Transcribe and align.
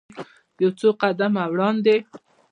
یو 0.61 0.71
څو 0.79 0.89
قدمه 1.01 1.43
وړاندې. 1.53 1.97